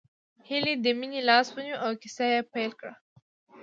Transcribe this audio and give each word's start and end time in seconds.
هيلې 0.47 0.73
د 0.83 0.85
مينې 0.99 1.21
لاس 1.29 1.47
ونيو 1.51 1.81
او 1.85 1.91
کيسه 2.01 2.25
يې 2.33 2.39
پيل 2.53 2.71
کړه 2.79 2.93